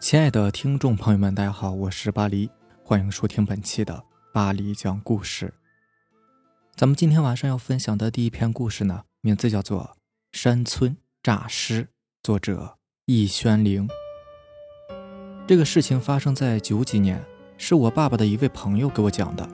[0.00, 2.50] 亲爱的听众朋友们，大家好，我是巴黎，
[2.82, 5.52] 欢迎收听本期的巴黎讲故事。
[6.74, 9.94] 咱们今天晚上要分享的第一篇故事呢，名字叫做
[10.32, 11.84] 《山村诈尸》，
[12.22, 13.86] 作者易轩灵。
[15.46, 17.22] 这个事情发生在九几年，
[17.58, 19.46] 是我爸爸的一位朋友给我讲的。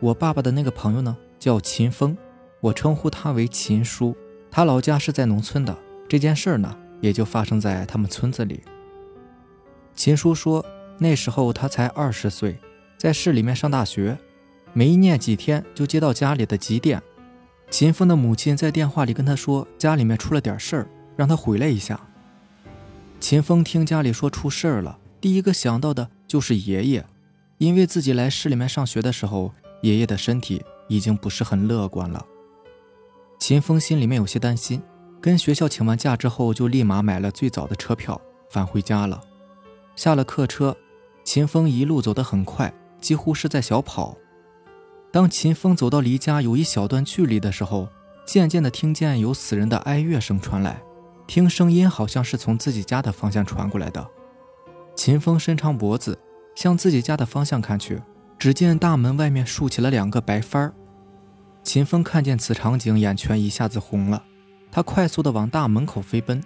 [0.00, 2.16] 我爸爸的那个朋友呢，叫秦风，
[2.62, 4.16] 我称呼他为秦叔。
[4.50, 5.76] 他老家是在农村的，
[6.08, 8.62] 这件事儿呢，也就发生在他们村子里。
[9.96, 10.64] 秦叔说，
[10.98, 12.58] 那时候他才二十岁，
[12.98, 14.16] 在市里面上大学，
[14.74, 17.02] 没念几天就接到家里的急电。
[17.70, 21.98] 秦风的母亲在电话里跟他说，家里面出了点事儿，让他回来一下。
[23.18, 27.04] 秦风听家里说出事儿了，第一个想到的就是爷爷，
[27.56, 32.24] 因为自己来市里面上学的时候，爷爷的身体已经不是很乐观了。
[33.38, 34.82] 秦风心里面有些担心，
[35.20, 39.20] 跟学校请完假之后，就立马买了最早的车票返回家了。
[39.96, 40.76] 下了客车，
[41.24, 44.16] 秦风一路走得很快，几乎是在小跑。
[45.10, 47.88] 当秦风走到离家有一小段距离的时候，
[48.26, 50.82] 渐渐地听见有死人的哀乐声传来，
[51.26, 54.06] 听声音好像是从自己家的方向传过来的。
[54.94, 56.18] 秦风伸长脖子
[56.54, 58.02] 向自己家的方向看去，
[58.38, 60.74] 只见大门外面竖起了两个白帆儿。
[61.62, 64.22] 秦风看见此场景，眼圈一下子红了，
[64.70, 66.42] 他快速地往大门口飞奔，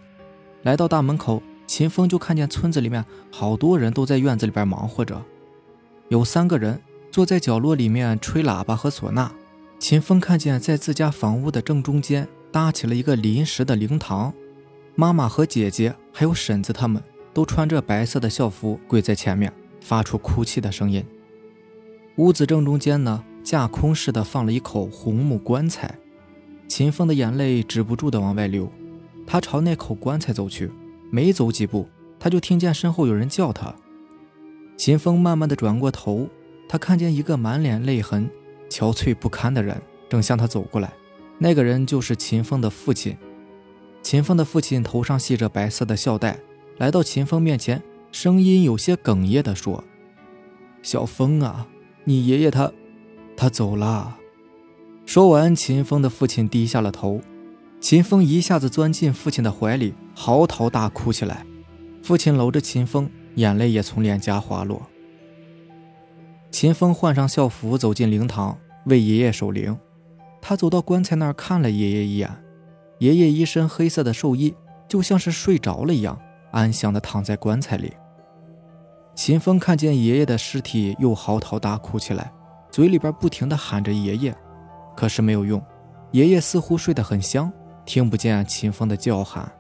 [0.63, 1.43] 来到大门口。
[1.71, 5.23] 秦风就看见村子里面好多人都在院子里边忙活着，
[6.09, 6.83] 有三个人
[7.13, 9.31] 坐在角落里面吹喇叭和唢呐。
[9.79, 14.35] 秦风看见在自家房屋的正中间搭起了一个临时的灵堂，
[14.97, 17.01] 妈妈和姐姐还有婶子他们
[17.33, 21.07] 都穿着白色的校服跪在前面，发出哭泣的声音。
[22.17, 25.97] 屋子正中间呢，架空似的放了一口红木棺材，
[26.67, 28.69] 秦风的眼泪止不住的往外流，
[29.25, 30.69] 他朝那口棺材走去。
[31.11, 33.75] 没走几步，他就听见身后有人叫他。
[34.77, 36.29] 秦风慢慢的转过头，
[36.69, 38.31] 他看见一个满脸泪痕、
[38.71, 40.93] 憔悴不堪的人正向他走过来。
[41.39, 43.17] 那个人就是秦风的父亲。
[44.03, 46.39] 秦风的父亲头上系着白色的孝带，
[46.79, 49.85] 来到秦风面前，声音有些哽咽的说
[50.83, 51.67] ：“小风啊，
[52.05, 52.73] 你爷爷他，
[53.37, 54.17] 他走了。”
[55.05, 57.21] 说完，秦风的父亲低下了头。
[57.81, 61.47] 秦风一下子钻进父亲的怀里，嚎啕大哭起来。
[62.03, 64.83] 父亲搂着秦风，眼泪也从脸颊滑落。
[66.51, 69.75] 秦风换上校服，走进灵堂，为爷爷守灵。
[70.43, 72.31] 他走到棺材那儿，看了爷爷一眼。
[72.99, 74.55] 爷爷一身黑色的寿衣，
[74.87, 76.21] 就像是睡着了一样，
[76.51, 77.95] 安详地躺在棺材里。
[79.15, 82.31] 秦风看见爷爷的尸体，又嚎啕大哭起来，
[82.71, 84.37] 嘴里边不停地喊着爷爷，
[84.95, 85.65] 可是没有用，
[86.11, 87.51] 爷爷似乎睡得很香。
[87.87, 89.51] 听不见秦风的叫喊。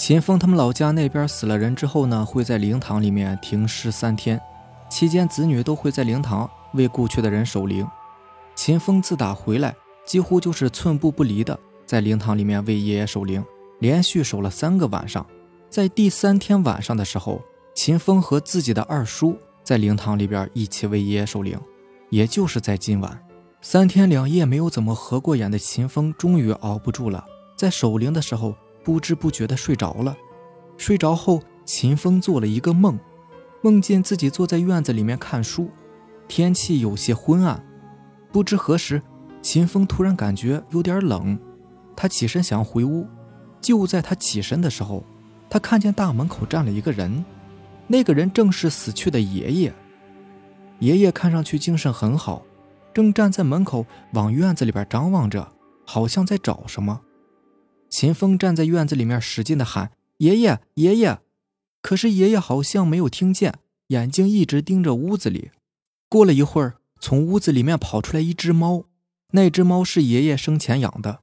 [0.00, 4.40] 秦风他们老家那边死了人之后呢，会在灵堂里面停尸三天，
[4.88, 7.86] 期间子女都会在灵堂为故去的人守灵。
[8.54, 13.44] 秦风自打回来，几乎就是寸步不离的在灵堂里面为爷爷守灵，
[13.80, 15.24] 连续守了三个晚上。
[15.68, 17.42] 在第三天晚上的时候，
[17.74, 21.60] 秦风和自己的二叔在灵堂里边一起为爷爷守灵，
[22.08, 23.22] 也就是在今晚。
[23.60, 27.22] 三天两夜没有怎么合过眼的秦风，终于熬不住了，
[27.54, 30.16] 在守灵的时候不知不觉的睡着了。
[30.76, 32.98] 睡着后，秦风做了一个梦，
[33.62, 35.70] 梦见自己坐在院子里面看书，
[36.26, 37.64] 天气有些昏暗。
[38.32, 39.02] 不知何时，
[39.42, 41.38] 秦风突然感觉有点冷，
[41.94, 43.06] 他起身想回屋。
[43.60, 45.04] 就在他起身的时候，
[45.50, 47.24] 他看见大门口站了一个人，
[47.86, 49.74] 那个人正是死去的爷爷。
[50.78, 52.42] 爷爷看上去精神很好。
[52.94, 55.52] 正站在门口往院子里边张望着，
[55.84, 57.00] 好像在找什么。
[57.90, 61.18] 秦风站在院子里面使劲的喊：“爷爷，爷爷！”
[61.82, 63.58] 可是爷爷好像没有听见，
[63.88, 65.50] 眼睛一直盯着屋子里。
[66.08, 68.84] 过了一会儿，从屋子里面跑出来一只猫。
[69.32, 71.20] 那只猫是爷爷生前养的，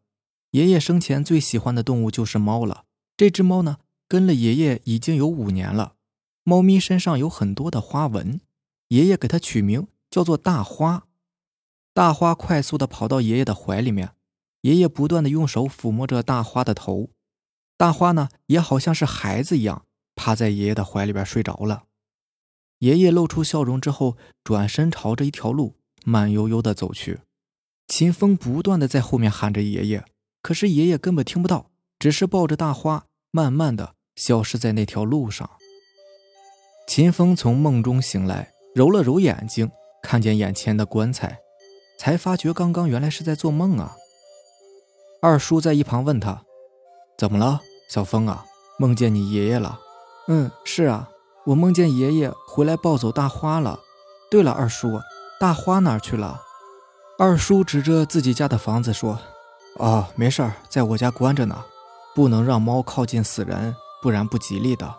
[0.52, 2.84] 爷爷生前最喜欢的动物就是猫了。
[3.16, 3.78] 这只猫呢，
[4.08, 5.94] 跟了爷爷已经有五年了。
[6.44, 8.40] 猫咪身上有很多的花纹，
[8.90, 11.08] 爷爷给它取名叫做大花。
[11.94, 14.12] 大花快速地跑到爷爷的怀里面，
[14.62, 17.10] 爷爷不断地用手抚摸着大花的头，
[17.78, 21.84] 大花呢也好像是孩子一样趴在爷爷的怀里边睡着了。
[22.80, 25.76] 爷爷露出笑容之后，转身朝着一条路
[26.06, 27.20] 慢悠悠地走去。
[27.88, 30.06] 秦风不断地在后面喊着爷爷，
[30.42, 35.50] 可是爷爷根本听不到，只是抱着大花慢慢地消失在那条路上。
[36.88, 39.70] 秦风从梦中醒来，揉了揉眼睛，
[40.04, 41.40] 看见眼前的棺材。
[41.98, 43.96] 才发觉刚刚原来是在做梦啊！
[45.22, 46.44] 二叔在一旁问他
[47.18, 47.60] ：“怎么了，
[47.90, 48.46] 小峰啊？
[48.78, 49.80] 梦见你爷爷了？”
[50.30, 51.10] 嗯，是啊，
[51.46, 53.80] 我梦见爷爷回来抱走大花了。
[54.30, 55.00] 对了，二叔，
[55.40, 56.42] 大花哪去了？
[57.18, 59.18] 二叔指着自己家的房子说
[59.80, 61.66] ：“哦，没事儿，在我家关着呢，
[62.14, 64.94] 不能让猫靠近死人，不然不吉利的。”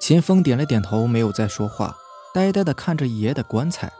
[0.00, 1.96] 秦风点了点头，没有再说话，
[2.32, 3.92] 呆呆地看着爷爷的棺材。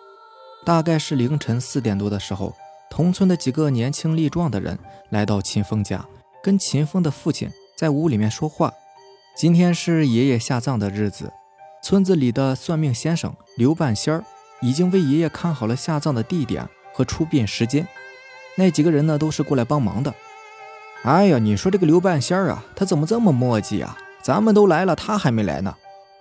[0.64, 2.54] 大概是凌晨四点多的时候，
[2.94, 4.78] 同村的几个年轻力壮的人
[5.10, 6.06] 来到秦风家，
[6.40, 8.72] 跟秦风的父亲在屋里面说话。
[9.36, 11.32] 今天是爷爷下葬的日子，
[11.82, 14.24] 村子里的算命先生刘半仙儿
[14.62, 17.84] 已经为爷爷看好了下葬的地点和出殡时间。
[18.54, 20.14] 那几个人呢，都是过来帮忙的。
[21.02, 23.98] 哎呀，你说这个刘半仙儿啊，他怎么这么磨叽啊？
[24.22, 25.74] 咱们都来了，他还没来呢。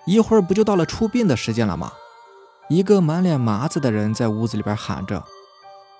[0.07, 1.93] 一会儿不就到了出殡的时间了吗？
[2.67, 5.23] 一个满脸麻子的人在屋子里边喊着。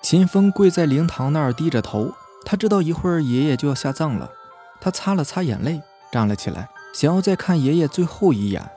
[0.04, 2.12] 秦风跪在灵堂那儿低着头，
[2.44, 4.30] 他知道一会儿爷爷就要下葬了。
[4.78, 5.80] 他擦了擦眼泪，
[6.12, 8.70] 站了起来，想要再看爷爷最后一眼。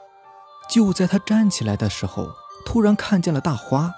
[0.70, 2.30] 就在他站起来的时候，
[2.66, 3.94] 突然看见了大花。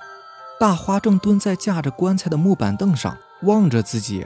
[0.60, 4.26] 大花正蹲在架着棺材的木板凳上，望着自己。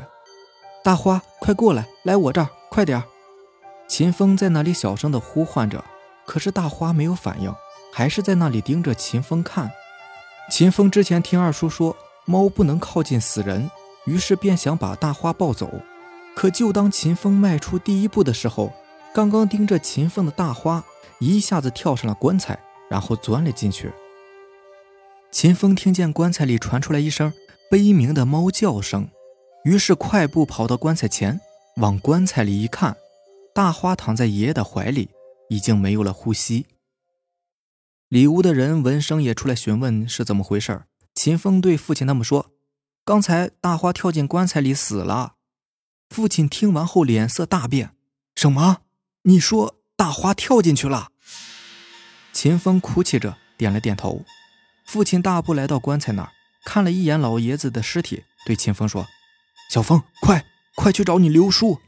[0.81, 3.03] 大花，快过来，来我这儿，快点！
[3.85, 5.83] 秦风在那里小声地呼唤着。
[6.25, 7.53] 可是大花没有反应，
[7.91, 9.69] 还是在那里盯着秦风看。
[10.49, 13.69] 秦风之前听二叔说猫不能靠近死人，
[14.05, 15.69] 于是便想把大花抱走。
[16.35, 18.73] 可就当秦风迈出第一步的时候，
[19.13, 20.83] 刚刚盯着秦风的大花
[21.19, 22.59] 一下子跳上了棺材，
[22.89, 23.91] 然后钻了进去。
[25.31, 27.33] 秦风听见棺材里传出来一声
[27.69, 29.07] 悲鸣的猫叫声，
[29.63, 31.39] 于是快步跑到棺材前，
[31.77, 32.97] 往棺材里一看，
[33.53, 35.09] 大花躺在爷爷的怀里。
[35.49, 36.65] 已经没有了呼吸。
[38.07, 40.81] 里屋的人闻声也出来询问是怎么回事。
[41.15, 42.51] 秦风对父亲那么说
[43.05, 45.35] ：“刚才大花跳进棺材里死了。”
[46.09, 47.95] 父亲听完后脸色大变
[48.35, 48.81] ：“什么？
[49.23, 51.11] 你说大花跳进去了？”
[52.33, 54.25] 秦风哭泣着点了点头。
[54.85, 56.31] 父亲大步来到棺材那儿，
[56.65, 59.07] 看了一眼老爷子的尸体，对秦风说
[59.71, 60.45] ：“小风，快
[60.75, 61.79] 快去找你刘叔。”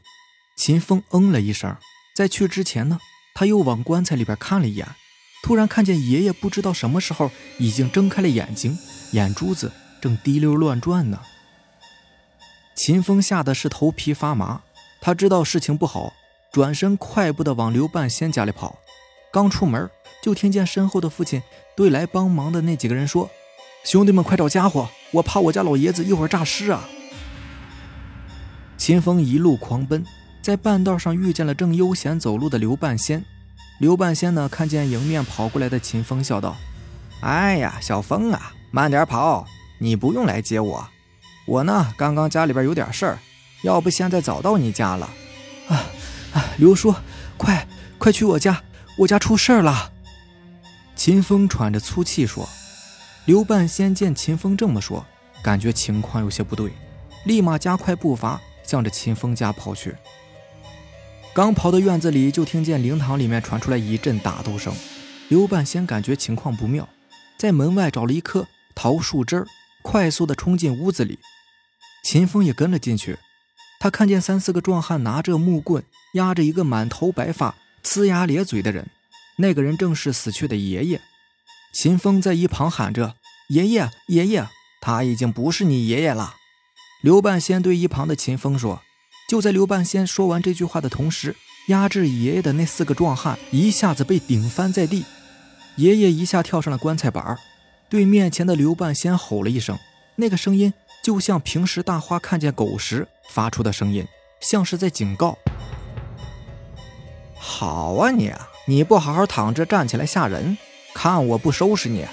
[0.56, 1.76] 秦风嗯了一声。
[2.14, 2.98] 在去之前呢。
[3.38, 4.88] 他又往棺材里边看了一眼，
[5.42, 8.78] 突然看见爷爷不知道什么时候已经睁开了眼睛，
[9.16, 11.18] 眼珠子正滴溜乱转呢。
[12.74, 14.60] 秦风吓得是头皮发麻，
[15.00, 16.12] 他知道事情不好，
[16.52, 18.78] 转身快步的往刘半仙家里跑。
[19.32, 19.88] 刚出门，
[20.22, 21.42] 就听见身后的父亲
[21.74, 23.30] 对来帮忙的那几个人说
[23.84, 26.86] ：“兄弟们，快找家伙，我怕我家老爷子一会儿诈尸啊！”
[28.76, 30.04] 秦风一路狂奔。
[30.42, 33.24] 在半道上遇见了正悠闲走路的刘半仙，
[33.80, 36.56] 刘半仙呢看见迎面跑过来的秦风，笑道
[37.20, 39.46] ：“哎呀，小风啊，慢点跑，
[39.78, 40.86] 你不用来接我，
[41.46, 43.18] 我呢刚刚家里边有点事儿，
[43.62, 45.08] 要不现在早到你家了。”
[45.66, 45.86] 啊
[46.34, 46.94] 啊，刘叔，
[47.38, 48.62] 快快去我家，
[48.98, 49.92] 我家出事儿了！
[50.94, 52.46] 秦风喘着粗气说。
[53.24, 55.06] 刘半仙见秦风这么说，
[55.42, 56.70] 感觉情况有些不对，
[57.24, 59.94] 立马加快步伐，向着秦风家跑去。
[61.32, 64.74] 刚跑到院子里，就听见灵堂里面传出来一阵打斗声。
[65.30, 66.86] 刘半仙感觉情况不妙，
[67.38, 68.46] 在门外找了一棵
[68.76, 69.46] 桃树枝儿，
[69.82, 71.18] 快速的冲进屋子里。
[72.04, 73.18] 秦风也跟了进去。
[73.80, 75.82] 他看见三四个壮汉拿着木棍
[76.14, 78.88] 压着一个满头白发、呲牙咧嘴的人，
[79.38, 81.00] 那个人正是死去的爷爷。
[81.72, 83.16] 秦风在一旁喊着
[83.50, 84.48] ：“爷爷，爷爷，
[84.80, 86.36] 他已经不是你爷爷了。”
[87.02, 88.82] 刘半仙对一旁的秦风说。
[89.28, 91.34] 就在刘半仙说完这句话的同时，
[91.66, 95.04] 压制爷爷的那四个壮汉一下子被顶翻在地，
[95.74, 97.36] 爷爷一下跳上了棺材板
[97.88, 99.78] 对面前的刘半仙吼了一声，
[100.16, 104.06] 那个声音就像平时大花看见狗时发出的声音，
[104.40, 105.38] 像是在警告。
[107.36, 108.32] 好啊，你
[108.66, 110.58] 你不好好躺着，站起来吓人，
[110.94, 112.04] 看我不收拾你！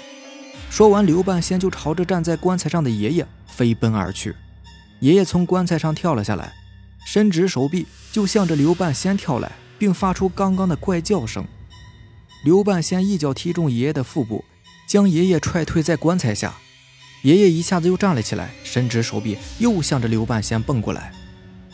[0.70, 4.34] 说完，刘半仙就朝着站在棺材上的爷爷飞奔而去，
[5.00, 6.52] 爷爷从棺材上跳了下来。
[7.04, 11.44] 伸直手臂，就向着刘半仙跳来，并发出刚刚的怪叫声。
[12.44, 14.44] 刘半仙一脚踢中爷爷的腹部，
[14.86, 16.54] 将爷爷踹退在棺材下。
[17.22, 21.12] 爷爷一下子又站了起来，伸直手臂，又向着刘半仙蹦过来。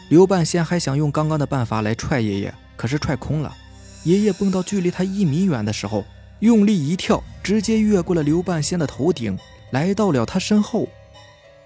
[0.08, 3.56] 刘半仙还想用刚刚的办法来踹爷爷，可是踹空了。
[4.04, 6.04] 爷爷蹦到距离他一米远的时候，
[6.38, 9.38] 用力一跳，直接越过了刘半仙的头顶，
[9.72, 10.88] 来到了他身后。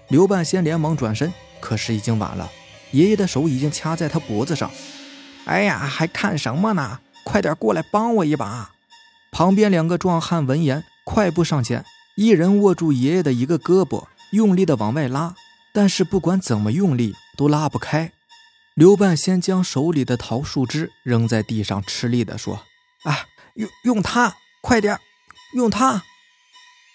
[0.09, 2.51] 刘半仙连忙转身，可是已经晚了。
[2.91, 4.71] 爷爷的手已经掐在他脖子上，
[5.45, 6.99] 哎呀，还看什么呢？
[7.23, 8.71] 快点过来帮我一把！
[9.31, 11.85] 旁边两个壮汉闻言，快步上前，
[12.17, 15.35] 一人握住爷爷的一个胳膊，用力的往外拉，
[15.71, 18.11] 但是不管怎么用力都拉不开。
[18.73, 22.65] 刘半仙将手里的桃树枝扔在地上，吃力的说
[23.05, 24.99] ：“啊，用用它，快点，
[25.53, 26.03] 用它！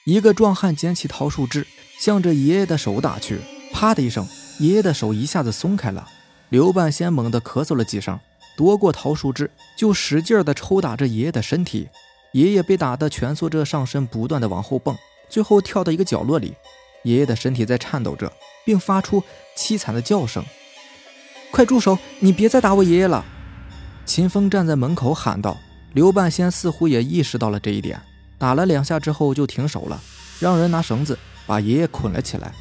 [0.04, 1.66] 一个壮汉捡起桃树枝，
[1.98, 3.40] 向着爷爷的手打去。
[3.72, 4.26] 啪的一声，
[4.58, 6.08] 爷爷的手一下子松开了。
[6.48, 8.18] 刘半仙猛地咳嗽了几声，
[8.56, 11.88] 夺过桃树枝，就使劲的抽打着爷爷的身体。
[12.32, 14.96] 爷爷被打得蜷缩着上身，不断的往后蹦，
[15.28, 16.54] 最后跳到一个角落里。
[17.02, 18.32] 爷爷的身体在颤抖着，
[18.64, 19.22] 并发出
[19.56, 20.44] 凄惨的叫声。
[21.50, 21.98] 快住手！
[22.20, 23.24] 你别再打我爷爷了！
[24.04, 25.56] 秦风站在门口喊道。
[25.92, 28.00] 刘半仙似乎也意识到了这一点，
[28.38, 30.00] 打了两下之后就停手了，
[30.38, 32.52] 让人拿绳子把爷爷捆了起来，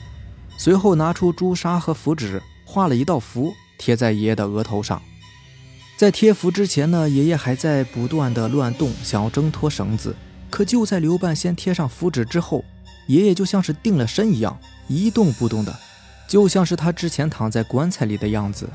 [0.58, 5.00] 随后拿出朱砂和符纸，画了一道符贴在爷爷的额头上。
[6.00, 10.16] 在贴符之前呢，爷爷还在不断的乱动，想要挣脱绳子。
[10.50, 12.64] 可就在刘半仙贴上符纸之后，
[13.08, 15.78] 爷爷就像是定了身一样，一动不动的，
[16.26, 18.70] 就像是他之前躺在棺材里的样子。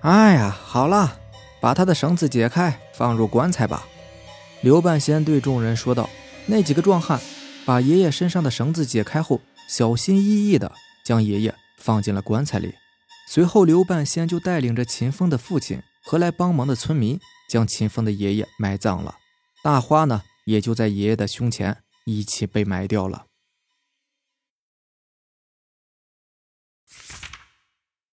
[0.00, 1.16] 哎呀，好了。
[1.62, 3.86] 把他的绳子解开，放入棺材吧。”
[4.60, 6.10] 刘半仙对众人说道。
[6.44, 7.18] 那几个壮汉
[7.64, 10.70] 把爷爷身上的绳子解开后，小心翼翼地
[11.02, 12.74] 将爷爷放进了棺材里。
[13.26, 19.16] 随后，刘半仙就带领着秦风的父亲和来帮忙的村民，将秦风的爷爷埋葬了。
[19.62, 23.26] 大花呢，也就在爷爷的胸前一起被埋掉了。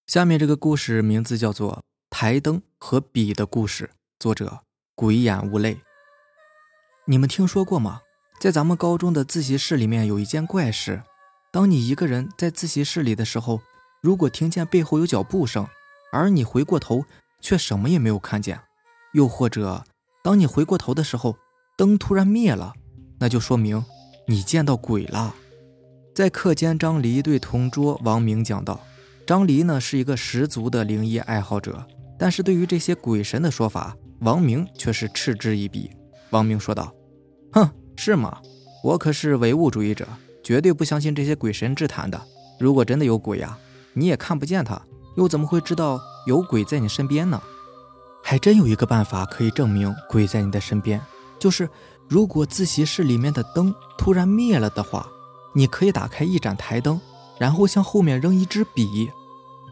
[0.07, 1.83] 下面这个故事名字叫做。
[2.13, 4.63] 台灯和笔的故事，作者
[4.95, 5.79] 鬼眼无泪。
[7.07, 8.01] 你们听说过吗？
[8.39, 11.03] 在咱们高中的自习室里面有一件怪事：
[11.53, 13.61] 当你一个人在自习室里的时候，
[14.01, 15.67] 如果听见背后有脚步声，
[16.11, 17.05] 而你回过头
[17.39, 18.57] 却什么也没有看见；
[19.13, 19.83] 又或者
[20.23, 21.37] 当你回过头的时候，
[21.77, 22.73] 灯突然灭了，
[23.19, 23.85] 那就说明
[24.27, 25.35] 你见到鬼了。
[26.15, 28.81] 在课间，张黎对同桌王明讲道
[29.27, 31.85] ：“张黎呢是一个十足的灵异爱好者。”
[32.17, 35.91] 但是对于这些鬼神的说法，王明却是嗤之以鼻。
[36.31, 36.91] 王明说道
[37.53, 38.41] ：“哼，是吗？
[38.83, 40.07] 我可是唯物主义者，
[40.43, 42.19] 绝对不相信这些鬼神之谈的。
[42.59, 43.57] 如果真的有鬼呀，
[43.93, 44.81] 你也看不见他，
[45.15, 47.41] 又怎么会知道有鬼在你身边呢？
[48.23, 51.01] 还真有一个办法可以证明鬼在你的身边，
[51.39, 51.67] 就是
[52.07, 55.07] 如果自习室里面的灯突然灭了的话，
[55.53, 57.01] 你可以打开一盏台灯，
[57.39, 59.09] 然后向后面扔一支笔。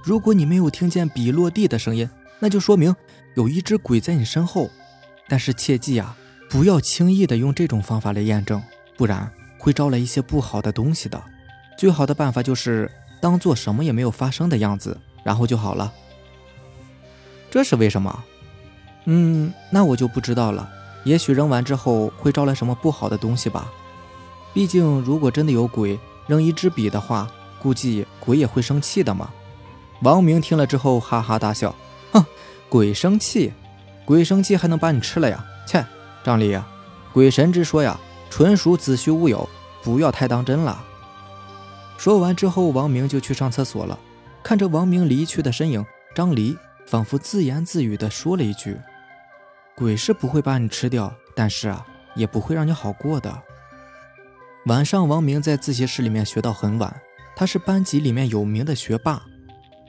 [0.03, 2.09] 如果你没有听见笔落地的声音，
[2.39, 2.95] 那就说明
[3.35, 4.69] 有一只鬼在你身后，
[5.27, 6.17] 但是切记啊，
[6.49, 8.61] 不要轻易的用这种方法来验证，
[8.97, 11.21] 不然会招来一些不好的东西的。
[11.77, 12.89] 最好的办法就是
[13.21, 15.91] 当做什么也没有发生的样子，然后就好了。
[17.51, 18.23] 这是为什么？
[19.05, 20.69] 嗯，那我就不知道了。
[21.03, 23.71] 也许扔完之后会招来什么不好的东西吧。
[24.53, 25.97] 毕竟如果真的有鬼
[26.27, 27.27] 扔一支笔的话，
[27.61, 29.29] 估计鬼也会生气的嘛。
[30.01, 31.73] 王明听了之后哈哈大笑。
[32.11, 32.23] 哼，
[32.67, 33.53] 鬼生气，
[34.05, 35.43] 鬼生气还能把你吃了呀？
[35.65, 35.85] 切，
[36.23, 36.59] 张丽，
[37.13, 37.99] 鬼神之说呀，
[38.29, 39.47] 纯属子虚乌有，
[39.81, 40.83] 不要太当真了。
[41.99, 43.99] 说完之后，王明就去上厕所了。
[44.41, 48.77] 看着王明离去的身影，张离仿佛自言自语地说了一句
[49.75, 53.43] ：“鬼是不会把你吃掉，但是啊，也不会让你好过的。”
[54.67, 57.01] 晚上，王明在自习室里面学到很晚，
[57.35, 59.21] 他是班级里面有名的学霸。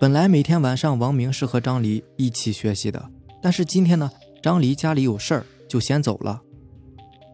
[0.01, 3.09] 本来每天晚上王明是和张离一起学习的，
[3.41, 4.11] 但是今天呢，
[4.43, 6.43] 张离家里有事儿，就先走了。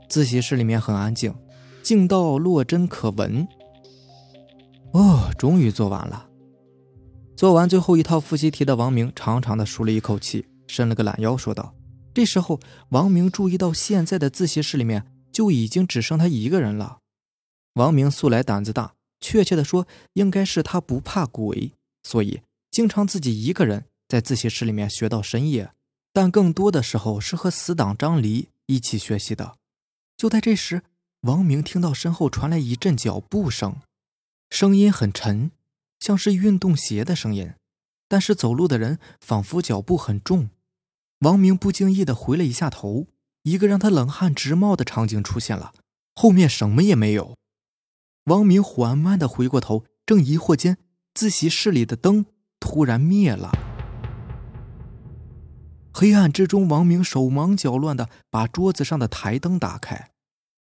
[0.06, 1.34] 自习室里面很安静，
[1.82, 3.48] 静到落针可闻。
[4.92, 6.28] 哦，终于做完了。
[7.36, 11.74] 做完最后一套复习题的王明长长的舒了一口气，伸了个懒腰，说道
[12.14, 12.58] ：“这时候，
[12.90, 16.98] 王明注意到现在的自习室里面就已经只剩他一个人了。
[17.74, 25.70] 王明素来胆子大，确切的说，应该是他不怕鬼，所以。”经常自己一个人在自习室里面学到深夜，
[26.12, 29.54] 但更多的时候是和死党张离一起学习的。
[30.14, 30.82] 就在这时，
[31.22, 33.76] 王明听到身后传来一阵脚步声，
[34.50, 35.50] 声音很沉，
[35.98, 37.52] 像是运动鞋的声音，
[38.08, 40.50] 但是走路的人仿佛脚步很重。
[41.20, 43.06] 王明不经意的回了一下头，
[43.42, 45.72] 一个让他冷汗直冒的场景出现了，
[46.14, 47.36] 后面什么也没有。
[48.24, 50.78] 王明缓慢的回过头，正疑惑间，
[51.14, 52.26] 自习室里的灯。
[52.58, 53.52] 突然灭了，
[55.92, 60.10] 黑暗之中，王明手忙脚乱的把桌子上的台灯打开，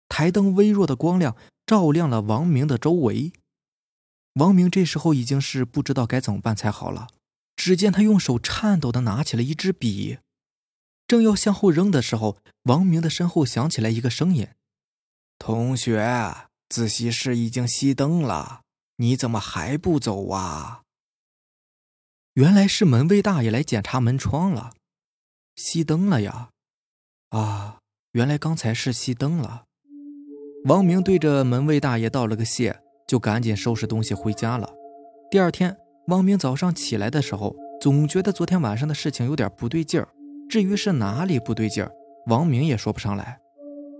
[0.10, 1.36] 台灯微弱的光亮
[1.66, 3.32] 照亮了王明的周围。
[4.34, 7.08] 王明这时候已经是不知道该怎么办才好了。
[7.56, 10.18] 只见他用手颤抖的拿起了一支笔，
[11.08, 14.48] 正要向后扔的时候，王明的身后响起来一个声音
[15.38, 18.62] ：“同学，自习室已经熄灯了，
[18.98, 20.82] 你怎么还不走啊？”
[22.34, 24.74] 原来是门卫大爷来检查门窗了，
[25.56, 26.50] 熄灯了呀！
[27.30, 27.80] 啊，
[28.14, 29.66] 原来刚才是熄灯了。
[30.66, 34.70] 王明对着门卫大爷道了个谢，就赶紧收拾东西回家了。
[35.30, 35.76] 第二天，
[36.08, 40.08] 王明早上起来的时候，总觉得昨天晚上的事情有点不对劲儿。
[40.50, 41.92] 至于是哪里不对劲儿，
[42.28, 43.40] 王明也说不上来。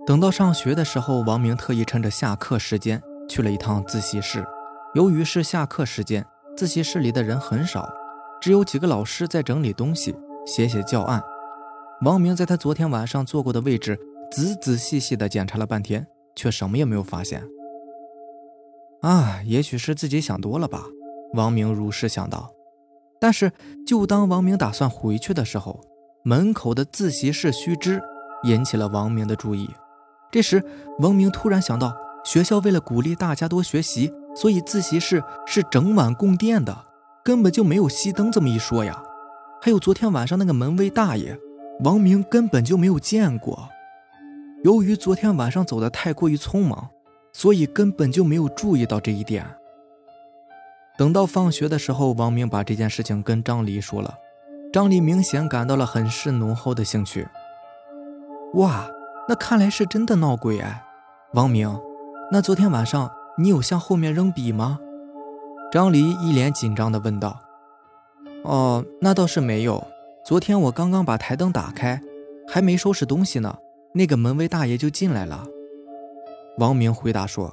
[0.06, 4.44] 等到上学的时候，王明特意趁着下课时间去了一趟自习室。
[4.94, 6.24] 由于是下课时间，
[6.56, 7.92] 自习室里的人很少，
[8.40, 10.14] 只有几个老师在整理东西、
[10.46, 11.22] 写写教案。
[12.02, 13.98] 王明在他昨天晚上坐过的位置
[14.30, 16.06] 仔仔细细地检查了半天，
[16.36, 17.42] 却什么也没有发现。
[19.04, 20.84] 啊，也许是自己想多了吧，
[21.34, 22.50] 王明如是想到。
[23.20, 23.52] 但是，
[23.86, 25.78] 就当王明打算回去的时候，
[26.24, 28.00] 门口的自习室须知
[28.44, 29.68] 引起了王明的注意。
[30.30, 30.64] 这时，
[31.00, 31.94] 王明突然想到，
[32.24, 36.74] 学校为了鼓励大家多学习，所以自习室是整晚供电的，
[37.22, 39.02] 根本就没有熄灯这么一说呀。
[39.60, 41.38] 还有昨天晚上那个门卫大爷。
[41.80, 43.68] 王明根本就没有见过。
[44.62, 46.88] 由于昨天晚上走的太过于匆忙，
[47.34, 49.44] 所以根本就没有注意到这一点。
[50.96, 54.14] 等到放学的时候，王明把这件事情跟张黎说了。
[54.72, 57.28] 张黎明显感到了很是浓厚的兴趣。
[58.54, 58.88] 哇，
[59.28, 60.84] 那看来是真的闹鬼哎！
[61.32, 61.68] 王明，
[62.30, 64.78] 那昨天晚上你有向后面扔笔吗？
[65.72, 67.40] 张黎一脸紧张地问道。
[68.44, 69.84] 哦，那倒是没有。
[70.24, 72.00] 昨天我刚刚把台灯打开，
[72.46, 73.58] 还没收拾东西呢，
[73.94, 75.44] 那个门卫大爷就进来了。
[76.58, 77.52] 王明回答说：“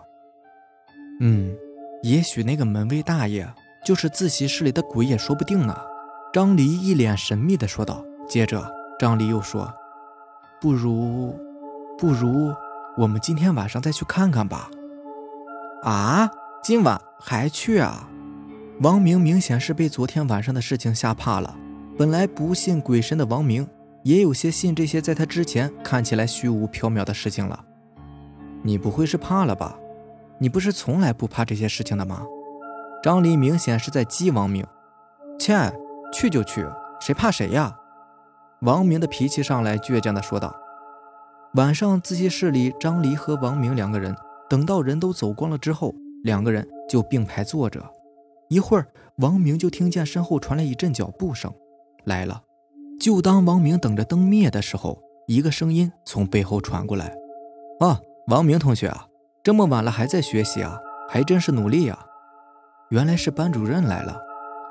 [1.20, 1.55] 嗯，
[2.03, 3.51] 也许那个门卫大爷
[3.84, 5.75] 就是自习室里的鬼也说不定呢。”
[6.34, 8.03] 张黎一脸神秘地说道。
[8.29, 8.65] 接着，
[8.98, 9.74] 张黎又说
[10.62, 11.36] ：“不如，
[11.98, 12.53] 不如
[12.98, 14.70] 我们今天晚上再去看看吧。”
[15.84, 16.31] 啊，
[16.63, 18.08] 今晚还去啊？
[18.79, 21.58] 王明明显是被昨天晚上的事情吓怕了。
[21.98, 23.67] 本来不信鬼神的王明，
[24.03, 27.66] 也有些信这些在他之前看起来虚无缥缈的事情了。
[28.63, 29.77] 你不会是怕了吧？
[30.37, 32.25] 你不是从来不怕这些事情的吗？
[33.03, 34.65] 张黎明显是在激王明。
[35.39, 35.74] 切，
[36.13, 36.65] 去就去，
[37.00, 37.75] 谁怕谁呀？
[38.61, 40.55] 王明的脾气上来，倔强地说道。
[41.55, 44.15] 晚上自习室里，张黎和王明两个人
[44.47, 45.93] 等到人都走光了之后，
[46.24, 47.83] 两个人就并排坐着。
[48.50, 51.51] 一会儿，王明就听见身后传来一阵脚步声。
[52.05, 52.43] 来了，
[53.00, 57.15] 就当王明等着灯灭的时候，一个声音从背后传过来
[57.81, 58.00] ：“啊，
[58.31, 59.07] 王明同学啊，
[59.44, 62.05] 这么晚了还在学习啊，还真是努力啊！”
[62.89, 64.22] 原来是班主任来了。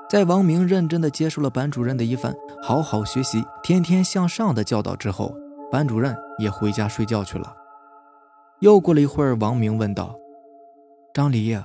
[0.09, 5.35] 在王明认真的接受了班主任的一番“好好学习，天天向上”的教导之后，
[5.71, 7.55] 班主任也回家睡觉去了。
[8.61, 10.15] 又过了一会儿，王明问道
[11.13, 11.55] ：“张黎，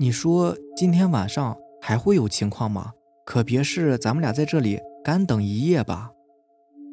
[0.00, 2.90] 你说今天晚上还会有情况吗？
[3.24, 6.10] 可别是咱们俩在这里……”干等一夜吧。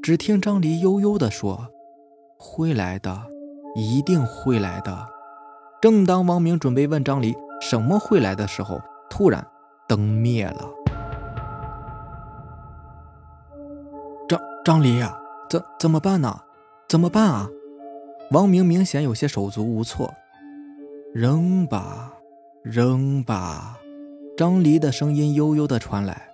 [0.03, 1.69] 只听张黎悠悠地说
[2.37, 3.23] ：“会来的，
[3.75, 5.07] 一定会来的。”
[5.81, 9.45] 正当王明准备问张黎什么会来的时候，突然
[9.87, 10.69] 灯灭了。
[14.29, 15.17] 张张黎呀，
[15.49, 16.39] 怎怎么办呢？
[16.87, 17.49] 怎么办啊？
[18.31, 20.13] 王明明显有些手足无措。
[21.13, 22.13] 扔吧，
[22.63, 23.77] 扔吧。
[24.37, 26.29] 张黎的声音悠悠的传来：“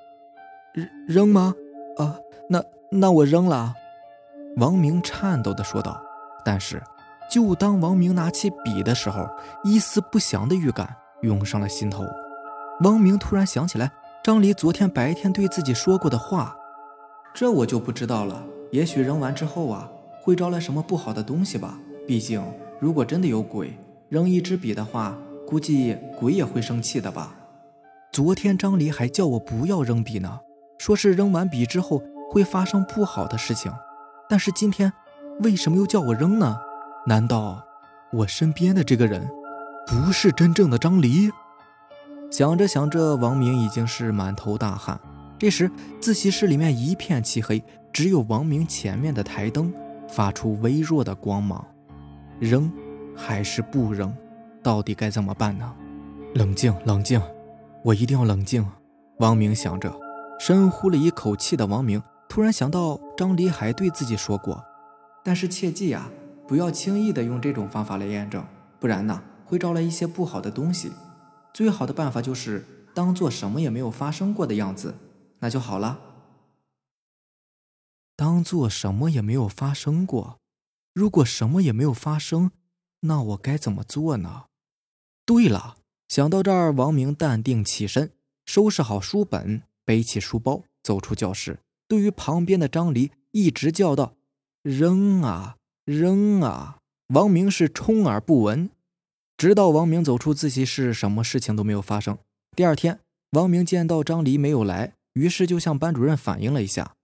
[0.74, 1.54] 扔扔吗？”
[1.98, 2.16] 啊，
[2.48, 3.74] 那那我扔了。”
[4.58, 6.00] 王明颤抖的说道。
[6.46, 6.82] 但是，
[7.30, 9.30] 就当王明拿起笔的时候，
[9.64, 12.04] 一丝不祥的预感涌上了心头。
[12.82, 13.92] 王明突然想起来
[14.24, 16.56] 张黎昨天白天对自己说过的话，
[17.34, 18.44] 这我就不知道了。
[18.72, 19.90] 也许扔完之后啊，
[20.22, 21.78] 会招来什么不好的东西吧。
[22.08, 22.44] 毕竟，
[22.80, 23.78] 如果真的有鬼，
[24.10, 27.36] 扔一支笔的话，估计鬼也会生气的吧。
[28.12, 30.40] 昨天张黎还叫我不要扔笔呢。
[30.80, 33.72] 说是扔完笔之后会发生不好的事情，
[34.30, 34.92] 但是今天
[35.42, 36.58] 为什么又叫我扔呢？
[37.10, 37.60] 难道
[38.12, 39.28] 我身边的这个人
[39.88, 41.28] 不是真正的张黎？
[42.30, 45.00] 想着想着，王明已经是满头大汗。
[45.40, 49.74] 这时，自习室里面一片漆黑，只有王明前面的台灯
[50.08, 51.66] 发出微弱的光芒。
[52.40, 52.72] 扔
[53.18, 54.16] 还是不扔？
[54.62, 55.74] 到底该怎么办呢？
[56.36, 57.20] 冷静，冷静，
[57.84, 58.64] 我一定要冷静。
[59.18, 59.92] 王明想着。
[60.40, 64.64] 深呼了一口气的王明突然想到，张黎还对自己说过
[65.26, 66.08] ：“但是切记呀，
[66.50, 68.44] 不要轻易的用这种方法来验证，
[68.80, 70.92] 不然呢，会招来一些不好的东西。
[71.54, 74.96] 最好的办法就是当做什么也没有发生过的样子，
[75.42, 76.00] 那就好了。
[78.16, 80.40] 当做什么也没有发生过。
[80.96, 82.50] 如果什么也没有发生，
[83.02, 84.46] 那我该怎么做呢？
[85.28, 88.12] 对了，想到这儿，王明淡定起身，
[88.48, 94.16] 收拾好书本。”背起书包走出教室，对于旁边的张黎一直叫道
[94.64, 95.58] ：“扔啊，
[95.90, 96.78] 扔啊！
[97.08, 98.70] 王明是充耳不闻，
[99.36, 102.20] 直到王明走出自习室，什么事情都没有发生。
[102.56, 103.00] 第二天，
[103.32, 106.96] 王明见到张黎没有来，于是就向班主任反映了一下。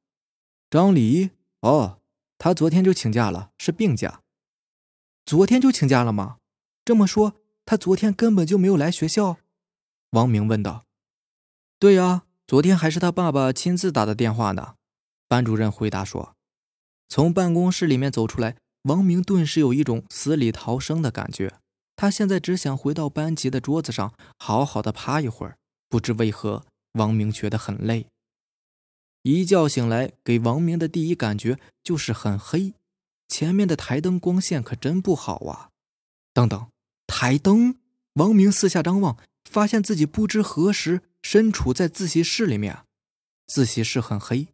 [0.70, 1.98] 张黎，哦，
[2.38, 4.22] 他昨天就请假了，是病假。
[5.26, 6.38] 昨天就请假了吗？
[6.86, 7.34] 这么说，
[7.66, 9.38] 他昨天根本就没有来学校？
[10.12, 10.84] 王明问道。
[11.80, 14.76] 对呀，昨天还是他爸爸亲自打的电话呢。
[15.28, 16.36] 班主任回答说。
[17.08, 21.54] 从办公室里面走出来，王明顿时有一种死里逃生的感觉。
[21.96, 25.58] 他现在只想回到班级的桌子上，好好的趴一会儿。
[25.90, 28.08] 不知为何，王明觉得很累。
[29.24, 32.74] 一觉醒来，给王明的第一感觉就是很黑，
[33.28, 35.70] 前面的台灯光线可真不好啊！
[36.34, 36.68] 等等，
[37.08, 37.78] 台灯！
[38.14, 39.18] 王明四下张望，
[39.50, 42.84] 发现自己不知何时身处在自习室里面。
[43.48, 44.48] 自习室很黑。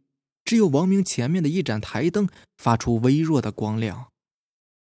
[0.44, 4.11] 只有王明前面的一盏台灯发出微弱的光亮，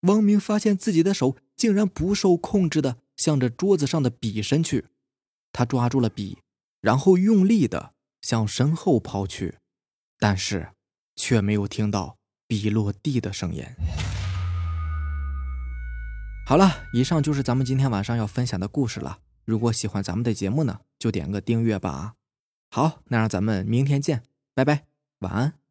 [0.01, 4.87] 王明发现自己的手竟然不受控制的向着桌子上的笔伸去，
[5.53, 6.39] 他抓住了笔，
[6.81, 9.57] 然后用力的向身后抛去，
[10.19, 10.71] 但是
[11.15, 13.65] 却没有听到笔落地的声音。
[16.47, 19.19] 好了，以上就是咱们今天晚上要分享的故事了。
[19.45, 22.15] 如果喜欢咱们的节目呢，就点个订阅吧。
[22.71, 24.23] 好，那让咱们明天见，
[24.55, 24.87] 拜拜。
[25.21, 25.66] 晚安。